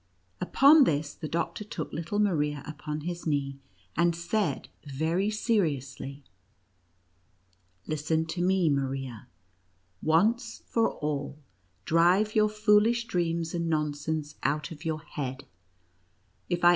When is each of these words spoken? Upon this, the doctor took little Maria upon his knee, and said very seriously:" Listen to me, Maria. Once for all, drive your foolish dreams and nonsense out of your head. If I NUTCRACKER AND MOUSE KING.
Upon 0.41 0.85
this, 0.85 1.13
the 1.13 1.27
doctor 1.27 1.63
took 1.63 1.93
little 1.93 2.17
Maria 2.17 2.63
upon 2.65 3.01
his 3.01 3.27
knee, 3.27 3.59
and 3.95 4.15
said 4.15 4.67
very 4.83 5.29
seriously:" 5.29 6.23
Listen 7.85 8.25
to 8.25 8.41
me, 8.41 8.67
Maria. 8.67 9.27
Once 10.01 10.63
for 10.65 10.89
all, 10.89 11.37
drive 11.85 12.33
your 12.33 12.49
foolish 12.49 13.05
dreams 13.05 13.53
and 13.53 13.69
nonsense 13.69 14.33
out 14.41 14.71
of 14.71 14.83
your 14.85 15.01
head. 15.01 15.43
If 15.45 15.45
I 15.45 15.45
NUTCRACKER 15.45 16.49
AND 16.49 16.49
MOUSE 16.49 16.59
KING. 16.63 16.69